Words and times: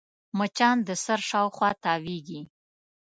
مچان 0.37 0.77
د 0.87 0.89
سر 1.05 1.19
شاوخوا 1.29 1.69
تاوېږي 1.83 2.41